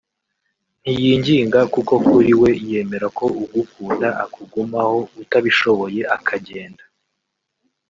ntiyinginga 0.81 1.59
kuko 1.73 1.93
kuri 2.07 2.31
we 2.41 2.51
yemera 2.69 3.07
ko 3.17 3.25
ugukunda 3.43 4.07
akugumaho 4.23 4.97
utabishoboye 5.23 6.01
akagenda 6.15 6.83